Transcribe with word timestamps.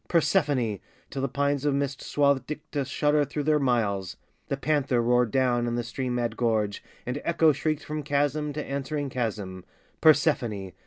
Persephone!" 0.07 0.79
till 1.11 1.21
the 1.21 1.27
pines 1.27 1.63
Of 1.63 1.75
mist 1.75 2.01
swathed 2.01 2.47
Dicte 2.47 2.87
shuddered 2.87 3.29
through 3.29 3.43
their 3.43 3.59
miles, 3.59 4.17
The 4.47 4.57
panther 4.57 4.99
roared 4.99 5.29
down 5.29 5.67
in 5.67 5.75
the 5.75 5.83
stream 5.83 6.15
mad 6.15 6.35
gorge, 6.35 6.83
And 7.05 7.21
Echo 7.23 7.51
shrieked 7.51 7.83
from 7.83 8.01
chasm 8.01 8.51
to 8.53 8.65
answering 8.65 9.09
chasm, 9.11 9.63
"Persephone!" 10.01 10.71